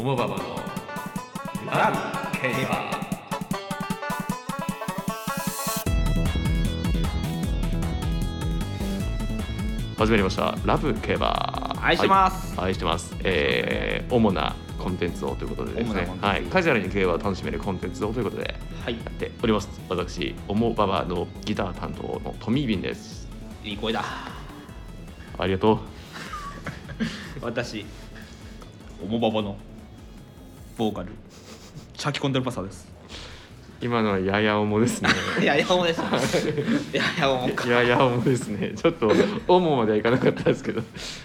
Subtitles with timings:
[0.00, 0.42] オモババの
[1.70, 1.92] ラ
[2.32, 2.90] ブ競馬
[9.98, 10.56] 始まりました。
[10.64, 12.56] ラブ競馬愛してます。
[12.56, 12.68] はい。
[12.68, 13.14] 愛してます。
[13.24, 15.92] えー、主なコンテンツをということでですね。
[15.92, 16.42] 主なコンテンツはい。
[16.44, 18.94] カジュアルに競馬を楽しめるコンテンツをということではい。
[18.94, 19.68] やっております。
[19.90, 23.28] 私オモババのギター担当のトミービンです。
[23.62, 24.02] いい声だ。
[25.36, 25.78] ありがとう。
[27.44, 27.84] 私
[29.02, 29.58] おもばばの
[30.80, 31.08] ボーカル。
[31.92, 32.88] チャキコンデルパサーです。
[33.82, 35.10] 今のはやや重ですね。
[35.38, 36.00] い ややおもです。
[36.00, 38.72] いややおもやや重ですね。
[38.74, 39.12] ちょっと
[39.46, 40.80] 重まではいかなかったですけど。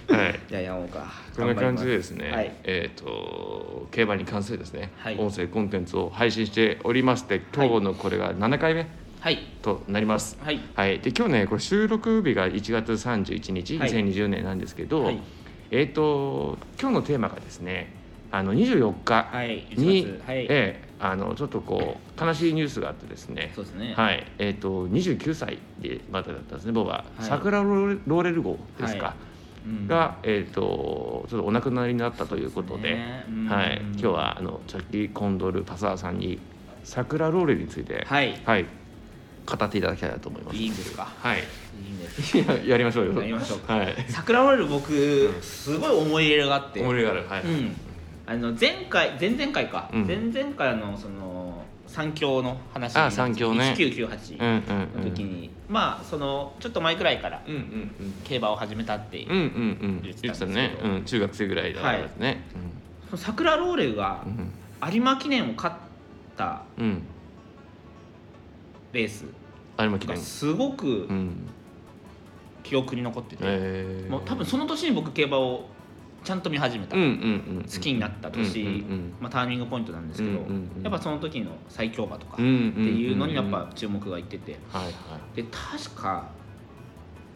[0.10, 0.40] はい。
[0.52, 1.06] いややおもか。
[1.38, 2.52] こんな感じでですね、はい。
[2.66, 5.18] えっ、と競馬に関するですね、はい。
[5.18, 8.88] 音声コンテンツを配信しておりまして今日のこれが7回目
[9.22, 9.40] はい。
[9.62, 10.38] となります。
[10.44, 10.60] はい。
[10.76, 13.90] はい、で今日ねこれ収録日が1月31日はい。
[13.90, 15.20] 2020年なんですけど、はい。
[15.72, 20.38] えっ、と今日のテーマがですねあの24日はいに、1月はい。
[20.44, 23.52] ええあのちょっとこう悲しいニュースがあってですね。
[23.54, 23.94] そうですね。
[23.96, 24.26] はい。
[24.40, 26.72] えっ、と29歳でまだだったんですね。
[26.72, 27.24] 僕は、はい。
[27.26, 29.16] 桜ローレル号ですか、は
[29.66, 29.88] うん。
[29.88, 32.96] が、えー、とちょっとお亡くなりになったということで。
[32.96, 33.26] ね。
[33.30, 33.46] うん。
[33.48, 36.40] はい、今日はあのチャッキー・コンドル・パサーさんに
[36.84, 38.42] 桜ローレルについて、はい。
[38.46, 38.66] はい、
[39.46, 40.58] 語っていただきたいなと思います。
[40.58, 41.10] いいんですか？
[41.20, 41.42] はい、い
[41.90, 42.38] いんです。
[42.38, 43.20] ややりましょうよ。
[43.22, 43.76] やりましょうか。
[43.76, 43.96] はい。
[44.08, 46.80] 桜ロール僕すごい思い入れがあって。
[46.80, 47.28] 思い入れがある。
[47.28, 47.42] はい。
[47.44, 47.76] うん
[48.28, 55.04] あの前回前々回か、うん前々回のその三強の話あ三強ね1998うんうんうん。
[55.04, 58.14] の時に、まあそのちょっと前くらいからうんうんうん。
[58.24, 59.48] 競馬を始めたっていう、うんうんう
[60.00, 60.02] ん。
[60.02, 60.78] 言ってたね。
[60.84, 62.44] うん、中学生ぐらいだったですね。
[63.06, 64.52] その桜ローレルがうん。
[64.94, 65.76] 有馬記念を勝っ
[66.36, 66.86] たうん。
[66.86, 67.04] うん。
[68.92, 69.26] レース
[69.78, 70.18] が有馬記念。
[70.18, 71.48] すごくうん。
[72.64, 74.10] 記憶に残ってて、ええ。
[74.10, 75.70] もう多分その年に僕競馬を
[76.26, 77.12] ちゃんと見始めた、うんうんう
[77.60, 77.64] ん。
[77.64, 82.34] 好きになった年、うんうんまあ、ターニングポイントなんですけど、うんうんうんやっぱその時の最強馬とか。
[82.34, 85.36] っていうのにやっはぱ注目がいってていはい。
[85.36, 86.30] で確か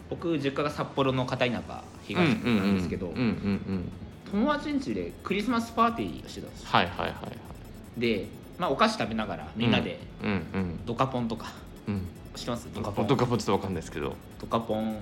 [0.10, 3.92] 僕実家が札幌の片田舎東なんですけど、うんうんうん。
[4.32, 7.28] 友達ん家でクリスマスパーティーをしてたんですよはいはいはいは
[7.98, 8.00] い。
[8.00, 8.28] で、
[8.58, 10.00] まあ、お菓子食べながらみんなで
[10.86, 11.52] ドカポンとか
[11.88, 12.02] うん。
[12.36, 12.68] 知ってます？
[12.74, 14.16] ドドカカポンポンとかポンちょっとわかんないですけど。
[14.40, 14.98] ドカポンはい。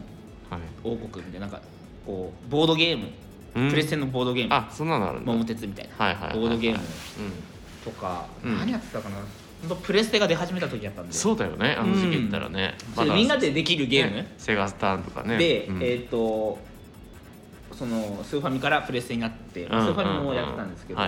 [0.83, 1.61] 王国みたいななんか
[2.05, 3.11] こうボードゲームうん
[3.69, 5.31] プレステのボードゲームあ、そんなのあるんだ。
[5.31, 6.15] 桃鉄みたいな。
[6.33, 6.83] ボードゲームうん。
[7.83, 9.15] とか、うん何やってたかな
[9.61, 11.75] 本当プレステが出始めた時やったんでそうだよね。
[11.79, 12.75] あの時期言ったらね。
[13.15, 15.37] みんなでできるゲーム、ねセガスターンとかね。
[15.37, 16.59] で、うんえっ、と
[17.73, 21.01] そのスーファミからプレステになって、うんスーファミもやってたんですけど、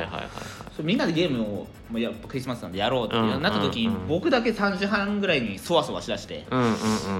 [0.84, 6.72] みんなでゲームをまあやっぱクリスマスなんでやろうってうんなった時に、うんうん僕だけ3時半ぐらいにそわそわしだして、うんうんう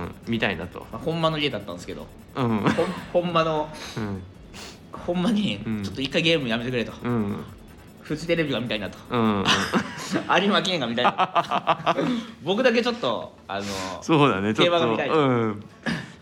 [0.06, 0.16] ん。
[0.28, 0.80] みたいだと。
[0.92, 2.50] まあ、ほんまの家だったんですけどうん。
[2.50, 2.60] うん。
[2.62, 2.72] ほん
[3.14, 3.70] ほんまの
[4.92, 7.44] ほんまにうんちょっと一回ゲームやめてくれと、うん。
[8.02, 9.44] フジテレビが見たいなとうん。
[10.42, 11.96] 有馬記念が見たいな
[12.44, 13.66] 僕だけちょっとあの
[14.02, 14.54] そうだね。
[14.54, 15.64] 競馬が見たいうん。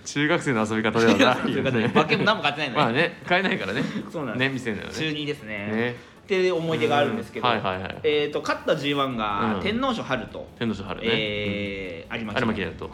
[0.06, 1.92] 中学生の遊び方ではな いよね。
[1.94, 3.84] 馬券も何も買ってないのね、まあね、買えないからね。
[4.12, 5.08] そうなんですね、店だよ中ね。
[5.10, 5.96] 2ですねね。
[6.24, 11.08] っていう思い出があるんですけど、うんはいはいはいえー、と勝った G1 がうん天皇賞春と、天皇賞春ね。
[11.10, 12.90] えー有馬記記念と。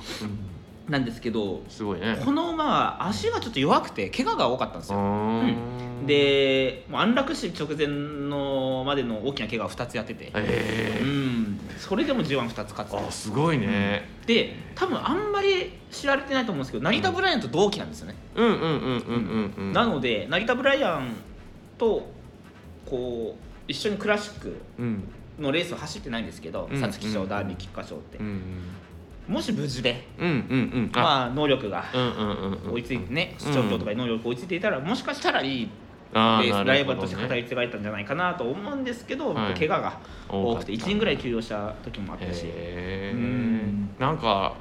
[0.88, 2.20] うんなんですけどすごいね。
[2.24, 6.06] この馬は足がちょっと弱くて怪我が多かったんですうよ、ーん。
[6.06, 11.04] でもう安楽死直前のまでの大きな怪我を2つやってて、ええ。
[11.04, 11.60] うん。
[11.78, 14.10] それでも G12 つ勝ってたあ、すごいね。
[14.28, 19.74] で多分あんまり知られてないと思うんですけど成田ブライアンと同期なんですよね、うんうんうんうんうんうん。
[19.74, 21.14] なので成田ブライアン
[21.78, 22.10] と
[22.86, 25.04] こう一緒にクラシックうん。
[25.40, 28.42] のレースを走ってないんですけどうん皐月賞、うんダービー菊花賞って、うん
[29.28, 30.92] もし無事で、うんうんうん。
[30.94, 31.00] あ。
[31.00, 32.74] まあ能力がうんうんうんうん。
[32.74, 35.70] 追いついてね、うん視聴率とかに能力追いついていたらもしかしたらいい
[36.14, 39.54] レーーライバルとして語り継がれたんじゃないかなと思うんですけど、はい。
[39.54, 40.86] 怪我が多くて多かった。
[40.86, 43.90] 1年ぐらい休養した時もあったし、へうん。
[44.00, 44.54] えなんか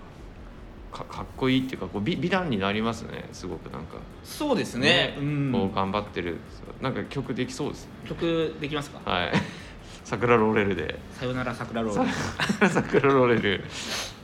[0.92, 3.96] かかっこいいっていうかこう美美談になりますねすごくなんか。
[4.22, 5.16] そうですね。
[5.18, 5.50] うん。
[5.52, 6.38] こう頑張ってる。
[6.80, 7.90] なんか曲できそうですね。
[8.08, 9.10] 曲できますか？
[9.10, 9.32] はい。
[10.04, 12.08] 桜ローレルで「さよなら桜ロール」
[12.68, 13.64] 桜ローレル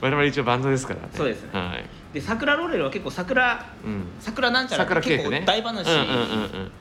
[0.01, 1.09] 我々一応バンドですからね。
[1.13, 1.49] そうですね。
[1.53, 1.85] はい。
[2.13, 4.03] で桜ローレルは結構桜うん。
[4.19, 5.87] 桜なんちゃら桜って結構大話。
[5.87, 6.71] うんうんうんうん。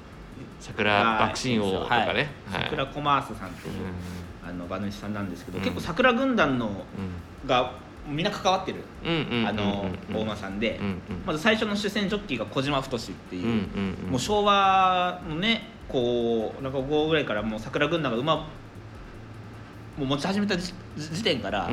[0.61, 2.31] 桜爆心王とかね。
[2.51, 2.63] はい。
[2.65, 3.77] 桜コマースさんっていう、う
[4.49, 5.65] あの馬主さんなんですけど、うん。
[5.65, 6.83] 結構桜軍団のん。
[7.47, 7.73] が
[8.09, 10.81] みんな関わってる、大馬さんで、
[11.27, 13.67] まず最初の主戦ジョッキーが小島太っていう、
[14.09, 18.49] もう昭和のねこうなんか5ぐらいからもう桜軍団が馬
[19.99, 21.69] もう持ち始めた時時点から、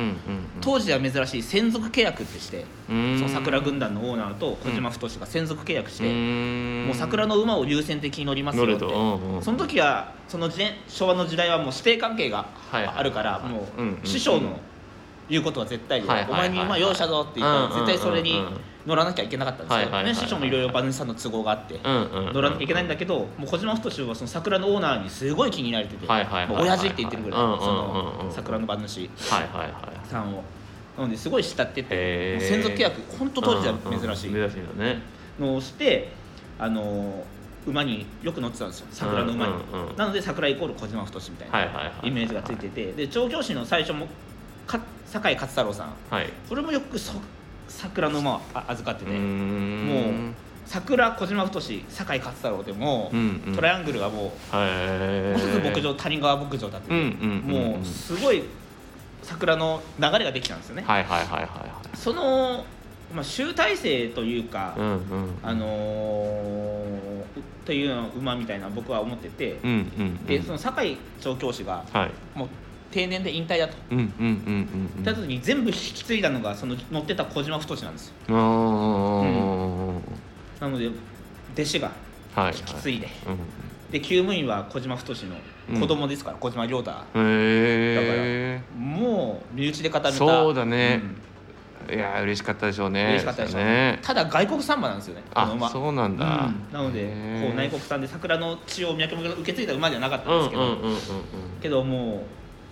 [0.60, 8.80] 当時は珍しい専属契約ってして、その桜軍団のオーナーと小島太が専属契約して、もう桜の馬を優先的に乗りますよって、
[9.44, 10.50] その時はその
[10.88, 13.68] 昭和の時代はもう師弟関係があるから、も
[14.02, 14.58] う師匠の
[15.28, 18.44] 言うことは絶対で、はいはいはいお前に馬用意したぞって言ったら絶対それに
[18.86, 21.80] 乗らなきゃいけなかったんですけど、はいはい師匠もいろいろ馬主さんの都合があって。
[21.82, 29.08] 乗らなきゃいけないんだけど、もう小島太はその桜のオーナーにすごい気に入られてて、はいはい親父って言ってるぐらい、その桜の馬主はい
[29.52, 30.08] はいはい。
[30.08, 30.42] さんを。
[30.96, 34.32] なのですごい慕ってて、専属契約、本当当時は珍しい。
[34.32, 35.02] 珍しいよね。
[35.38, 36.12] のをして、
[36.58, 37.24] あの
[37.66, 39.52] 馬によく乗ってたんですよ、桜の馬に。
[39.52, 42.08] うんうんうんなので桜イコール小島太みたいなはいはいはい。
[42.08, 44.10] イメージがついてて、で調教師の最初もか
[45.06, 46.30] 酒井勝太郎さん、はい。
[46.48, 47.12] それもよくそ
[47.68, 49.86] 桜の馬をあ預かってて、ん。
[49.86, 50.00] も
[50.30, 50.34] う
[50.66, 53.54] 桜小島太酒井勝太郎でも、うんうん。
[53.54, 54.56] トライアングルがもう。
[54.56, 58.42] へもう一つー牧場谷川牧場だってもうすごい
[59.22, 61.96] 桜の流れができたんですよね、はいはいはいはいはい。
[61.96, 62.64] その、
[63.14, 65.00] まあ、集大成というか、うんうん
[65.42, 66.86] あのー
[67.64, 70.26] というの馬みたいな僕は思ってて、うんうん。
[70.26, 72.38] でその酒井調教師がはい。
[72.38, 72.48] もう
[72.96, 73.76] 定年で引退だと。
[73.90, 74.26] うんうんうんうん。
[74.26, 78.14] うん言った時に全部引き継いだのがその乗ってた小島太なんですよ。
[78.28, 79.92] あー
[80.60, 80.88] なので
[81.54, 81.92] 弟子が
[82.34, 83.38] はい引き継いで、うん。
[83.92, 86.90] で厩務員は小島太の子供ですから、小島亮太。
[86.90, 91.02] へえもう身内で語るたそうだね。
[91.88, 91.94] うん。
[91.94, 93.04] いや嬉しかったでしょうね。
[93.10, 93.98] 嬉しかったでしょうね。
[94.02, 95.68] ただ外国産馬なんですよねこのあ馬。
[95.68, 96.24] そうなんだ。
[96.24, 96.72] うん。
[96.72, 97.04] なので
[97.42, 100.98] こう内国産で桜の血を脈々と受け継いだ馬ではなかったうんんですけど、うんうんうんうん。
[101.60, 102.20] けどもう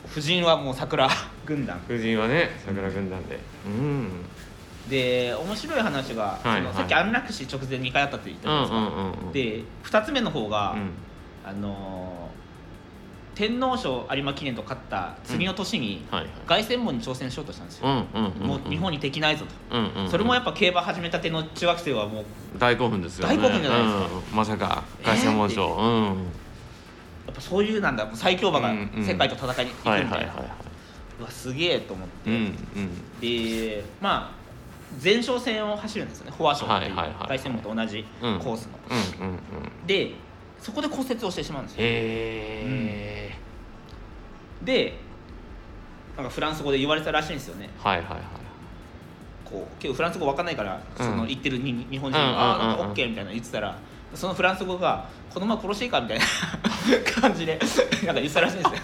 [0.07, 1.09] 夫人はもう桜。
[1.47, 1.81] 軍団。
[1.87, 3.39] 夫人はね桜軍団で。
[3.67, 4.09] うん。
[4.89, 10.91] で面白い話が、はいそのさっき安楽死直前2回あったって言ったうんじゃないですか、うんうんうんで2つ目の方が、うん。
[11.45, 12.45] あのー
[13.35, 16.31] 天皇賞有馬記念と勝った次の年にはいはい。
[16.47, 20.11] 凱旋門に挑戦しようとしたんですよ、うんうんうんもう日本に敵ないぞと、うんうんうん。
[20.11, 22.25] それもやっぱ競馬始めたての中学生はもう
[22.59, 23.37] 大興奮ですよね。
[23.37, 24.07] 大興奮じゃないですか。
[24.31, 24.37] うん。
[24.37, 25.75] まさか凱旋門賞。
[25.75, 26.44] うん
[27.27, 30.45] やっぱそういうなんだ最強馬が世界と戦いに行くみたいいはいはいは
[31.21, 33.21] うわすげえと思って、いうんうん。
[33.21, 34.45] でまあ
[35.03, 36.33] 前哨戦を走るんですよね。
[36.37, 36.95] フォア賞っていう。
[36.95, 38.39] 凱旋門と同じうん。
[38.39, 38.79] コースの、
[39.21, 39.39] うんうんうん。
[39.87, 40.13] で
[40.61, 41.79] そこで骨折をしてしまうんですよ。
[41.81, 43.39] へえ。
[44.63, 44.99] で
[46.17, 47.71] なんかフランス語で言われたらしいんですよね。
[47.79, 48.21] はいはいはい。
[49.45, 51.07] こう結構フランス語わかんないから、うん。
[51.07, 53.77] その言ってるに日本人が「ああなんか OK」みたいなの言ってたら
[54.15, 56.25] そのフランス語が「このまま殺していいか」みたいな
[57.21, 57.59] 感じで
[58.05, 58.81] なんか言ってたらしいんですよ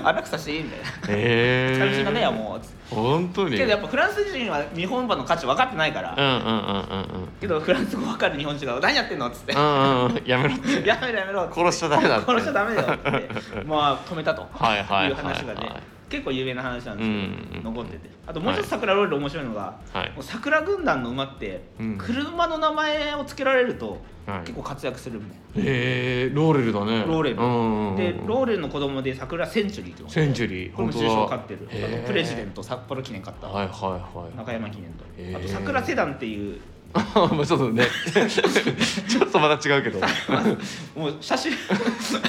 [0.04, 3.56] あ楽さしていい?」みたいな「へえ寂しいがねやもう」本当に。
[3.56, 7.28] けどやっぱフランス人は日本馬の価値分かってないから、うんうんうんうんうん。
[7.40, 9.52] けどフランス語分かる日本人が「何やってんの?」っつって。
[9.54, 10.22] うんうんうん。
[10.26, 10.82] やめろっ「て。
[10.86, 13.28] やめろやめろ」殺しちゃダメだ殺しちゃダメだよ」って。
[13.66, 14.46] まあ止めたと。
[14.52, 15.08] はい。
[15.08, 18.10] いう話がね結構有名な話なんですけど、うん残ってて。
[18.26, 20.12] あともう一つ桜ロール面白いのが、はい。
[20.12, 21.98] もう桜軍団の馬って、うん。
[21.98, 24.40] 車の名前を付けられると、はい。
[24.40, 27.04] 結構活躍するみたいへえローレルだね。
[27.04, 27.36] ローレル。
[27.36, 30.72] でローレルの子供で桜センチュリーっていうのセンチュリー。
[30.72, 31.68] これも重賞勝ってる。
[31.70, 34.36] あのプレジデント札幌記念勝った、はいはいはい。
[34.36, 36.60] 中山記念と、あと桜セダンっていう。
[36.94, 37.00] ま
[37.42, 37.84] あちょっとね。
[39.08, 40.00] ちょっとまた違うけど。
[40.94, 41.52] もう写真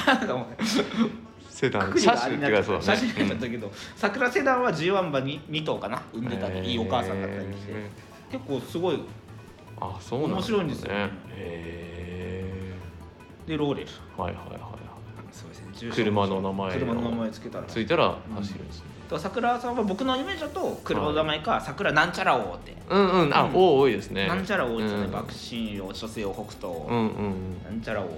[0.07, 0.45] なんかもう
[1.55, 1.97] セダン。
[1.97, 6.01] 車種ってかそうだ写真になっちゃったねけど、桜セダンは G1 馬に2頭かな？
[6.13, 7.71] 産んでたりいいお母さんだったりして。
[7.71, 7.89] へ
[8.31, 9.01] 結構すごいー
[9.79, 10.89] あそうなんだ面白いんですよ。
[10.93, 12.73] ねへ
[13.47, 13.87] でローレル。
[13.89, 14.75] えはいはいはいは
[15.31, 15.91] そうですね。
[15.93, 16.73] 車の名前を。
[16.73, 17.63] 車の名前つけたら。
[17.63, 18.85] いついたら走るんですね。
[19.05, 23.37] だから桜さんは僕のイメージだと車の名前か桜なんちゃら王って、うんうん。
[23.37, 23.55] あうん。
[23.55, 24.27] お多いですね。
[24.27, 25.11] なんちゃら王ですよね、うん。
[25.11, 27.63] 爆心王諸星王北東、うんうんうん。
[27.63, 28.09] なんちゃら王。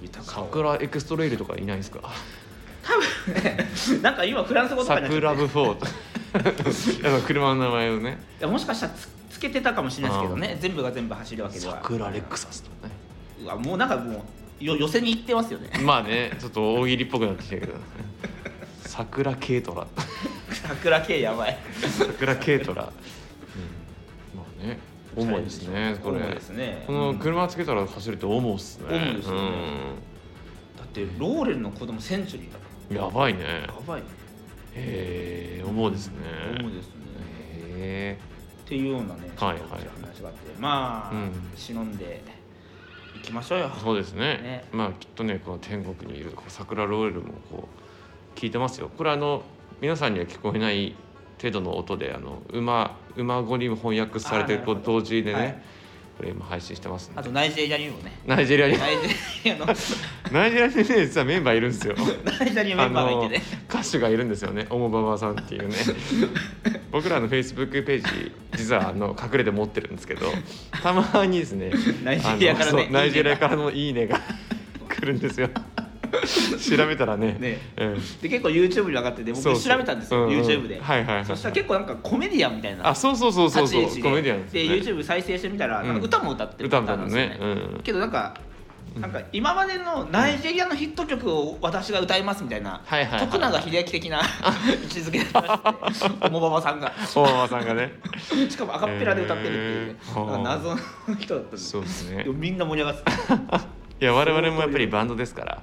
[0.00, 0.44] 豊か王。
[0.46, 2.00] 桜エクストレイルとかいないですか？
[2.82, 3.68] 多分ね。
[4.02, 5.26] なんか今フランス語とかになっちゃって。
[5.26, 6.02] 桜ブフォー
[7.04, 8.18] やっぱ車の名前をね。
[8.40, 10.56] いやもしかしたらつつけてたかもしれないですけどね。
[10.60, 11.74] 全部が全部走るわけでは。
[11.82, 12.94] 桜レクサスとかね。
[13.42, 14.24] うわもうなんかも
[14.60, 15.70] うよ寄せに行ってますよね。
[15.82, 17.74] まあねちょっと大喜利っぽくなってきたけど
[18.86, 19.86] 桜軽トラ。
[20.52, 21.58] 桜系やばい。
[21.98, 24.78] 桜軽トラ、うん、まあね。
[25.14, 26.20] 重いですねこれ。
[26.20, 26.84] ですね。
[26.86, 28.86] この車つけたら走るって重いっすね。
[28.88, 29.50] 重いですよね。
[30.78, 32.62] だってローレルの子供センチュリーだうん、
[32.94, 33.40] やばいね。
[33.66, 34.06] やばいね。
[34.74, 36.14] へえ重いですね。
[36.60, 36.92] 重いですね。
[37.68, 38.18] へ
[38.64, 40.54] っていうようなねちょっと話があって。
[40.58, 41.32] まあ、うん。
[41.56, 42.22] 忍んで
[43.16, 43.70] いきましょうよ。
[43.76, 44.20] えそうですね。
[44.20, 44.64] ね。
[44.72, 47.68] まあきっとねこの天国にいる桜ローレルもこ
[48.34, 48.90] う聞いてますよ。
[48.96, 49.42] これあの
[49.80, 50.94] 皆さんには聞こえない
[51.38, 55.62] 程度の音であの馬馬語に翻訳されてると同時でね、はい
[56.16, 58.12] これ今配信してますあとナイジェリアにもね。
[58.26, 58.78] ナイジェリアに。
[58.78, 59.74] ナイジェリアの
[60.32, 61.94] ナイジェリアにね実はメンバーいるんですよ。
[62.24, 63.42] ナイジェリアメンバーがいてね。
[63.68, 64.66] 歌手がいるんですよね。
[64.70, 65.74] オモババさんっていうね。
[66.90, 70.26] 僕らのフェイスブックページ実はあの隠れて持ってるんですけど
[70.82, 71.70] たまにですね
[72.04, 72.98] ナイジェリアからねあのそういいねが。
[73.00, 74.20] ナイジェリアからの「いいね」が
[74.88, 75.48] 来るんですよ。
[76.76, 77.58] 調べたらねね。
[77.78, 77.94] うん。
[78.20, 79.72] で結構 YouTube に上がってて僕そうそう。
[79.72, 80.40] 調べたんですようんうん。
[80.42, 83.68] YouTube で、はいはいはいそしたら結構なんかコメディアンみたいなあそうそうそうそう。
[83.68, 84.94] そうコメディアンでですね。
[84.94, 87.54] YouTube 再生してみたら、うん歌も歌ってる歌も歌ってるなんですよね。
[87.74, 87.80] うん。
[87.82, 88.34] けどなんか
[89.00, 93.26] なんか今までのナイジェリアのヒット曲を私が歌いますみたいな、はいはいはい。
[93.26, 94.20] 徳永英明的な
[94.82, 97.92] 位置づけだったらしくて、おもばばさんが、さんがね。
[98.48, 100.26] しかもアカペラで歌ってるっていうね、へー。
[100.26, 100.76] なんか謎の
[101.18, 101.56] 人だったんで。
[101.58, 102.24] すそうですね。
[102.24, 103.12] でもみんな盛り上がって
[103.50, 103.60] た。
[104.00, 105.62] いや我々もやっぱりバンドですから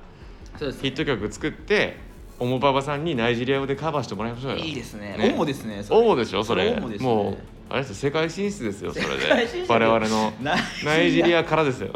[0.58, 1.98] そうですヒット曲作って
[2.40, 4.58] オモババさんにナイジェリア語でカバーしてもらいましょうよ。
[4.60, 5.18] いいですね。
[5.18, 5.34] ね。
[5.36, 5.84] 主ですね。
[5.84, 6.00] それ。
[6.00, 6.72] 主でしょそれ。
[6.72, 7.06] 主ですね。
[7.06, 7.38] もう
[7.70, 11.94] あれですよ世界進出ですよそれ世界進出で我々のナナイジェリアからですよ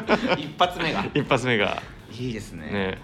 [0.38, 1.04] 一発目が。
[1.14, 1.82] 一発目が。
[2.12, 2.66] いいですね。
[2.66, 2.98] ね。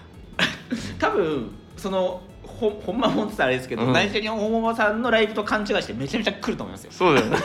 [0.99, 3.93] 多分そのほほんまもんってたらあれですけど、うん。
[3.93, 6.91] ナイジェリアの大桃さんのライブと勘違いしてめちゃめちゃ来ると思いますよ。
[6.91, 7.37] そうだよね。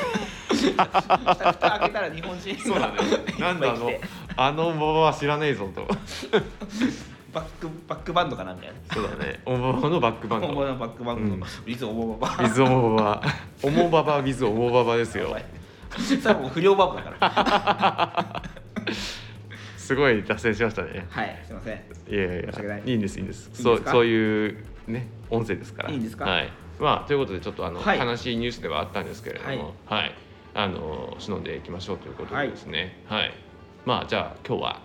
[0.49, 2.63] 開けたら日本人が。
[2.63, 2.95] そうだね。
[3.39, 3.91] なんだあの
[4.37, 5.87] あのババは知らねえぞと。
[7.33, 8.95] バックバックバンドかなみたいな。
[8.95, 9.41] そうだね。
[9.45, 10.47] オモババのバックバンド。
[10.47, 11.35] 本物のバックバンド。
[11.35, 11.41] うん。
[11.41, 13.23] のいつ大桃バウィズオモババ
[13.63, 15.37] オモババウィズオモババですよ
[15.97, 18.43] それはもう不良バブだから。
[19.89, 21.07] すごい脱線しましたね。
[21.09, 21.81] はい、すみません。
[22.15, 22.79] いやいやい申し訳ない。
[22.81, 23.51] やいいんですいいんです。
[23.55, 25.91] そうそういうね音声ですから。
[25.91, 26.27] いいんですか？
[26.27, 26.53] はい。
[26.79, 27.99] まあということでちょっとあの、はい。
[27.99, 30.15] 悲しいニュースではあったんですけれどもはい、
[30.53, 33.03] あの忍んでいきましょうということでですね。
[33.07, 33.33] はい、
[33.87, 34.83] まあじゃあ今日は、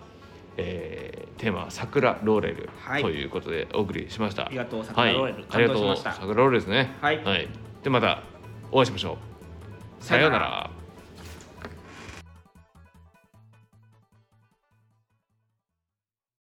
[0.56, 3.02] えーテーマは桜ローレルはい。
[3.02, 5.34] ということでお送りしました、ありがとう桜ローレル。
[5.34, 6.96] はい、ありがとう桜ローレルですね。
[7.02, 7.48] はい。
[7.82, 8.22] でまた
[8.72, 9.18] お会いしましょ
[10.00, 10.02] う。
[10.02, 10.70] さようなら